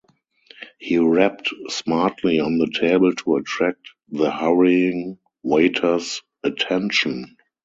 He 0.79 0.97
rapped 0.97 1.49
smartly 1.67 2.39
on 2.39 2.57
the 2.57 2.65
table 2.65 3.13
to 3.13 3.35
attract 3.35 3.91
the 4.09 4.31
hurrying 4.31 5.19
waiter's 5.43 6.23
attention. 6.43 7.37